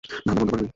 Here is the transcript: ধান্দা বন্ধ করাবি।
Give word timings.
ধান্দা 0.03 0.33
বন্ধ 0.37 0.51
করাবি। 0.51 0.67